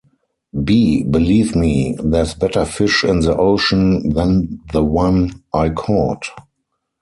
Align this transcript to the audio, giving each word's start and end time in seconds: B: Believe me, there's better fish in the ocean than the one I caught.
B: 0.63 1.03
Believe 1.03 1.55
me, 1.55 1.95
there's 2.03 2.33
better 2.33 2.65
fish 2.65 3.03
in 3.03 3.19
the 3.19 3.37
ocean 3.37 4.09
than 4.09 4.59
the 4.73 4.83
one 4.83 5.43
I 5.53 5.69
caught. 5.69 6.25